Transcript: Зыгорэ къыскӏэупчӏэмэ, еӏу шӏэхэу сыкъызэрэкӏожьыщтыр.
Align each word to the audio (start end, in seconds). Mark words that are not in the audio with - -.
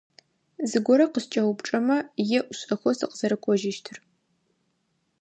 Зыгорэ 0.69 1.05
къыскӏэупчӏэмэ, 1.13 1.97
еӏу 2.39 2.53
шӏэхэу 2.57 2.93
сыкъызэрэкӏожьыщтыр. 2.99 3.97